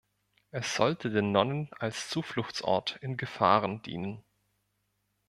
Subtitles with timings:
[0.49, 4.23] Es sollte den Nonnen als Zufluchtsort in Gefahren dienen.